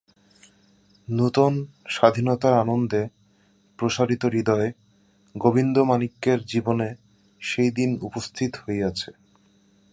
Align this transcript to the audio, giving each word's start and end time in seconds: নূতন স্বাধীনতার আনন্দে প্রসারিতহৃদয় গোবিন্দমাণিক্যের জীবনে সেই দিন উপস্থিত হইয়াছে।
নূতন 1.07 1.53
স্বাধীনতার 1.89 2.53
আনন্দে 2.53 3.01
প্রসারিতহৃদয় 3.79 4.69
গোবিন্দমাণিক্যের 5.35 6.39
জীবনে 6.45 6.89
সেই 7.41 7.71
দিন 7.71 7.89
উপস্থিত 8.01 8.51
হইয়াছে। 8.63 9.09